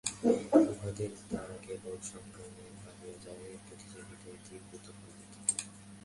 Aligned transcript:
উহাদের 0.71 1.11
দ্বারা 1.29 1.57
কেবল 1.65 1.95
সংগ্রামই 2.11 2.71
বাড়িয়া 2.83 3.15
যায়, 3.25 3.51
প্রতিযোগিতাই 3.65 4.37
তীব্রতর 4.45 4.95
হইয়া 5.01 5.27
থাকে। 5.33 5.65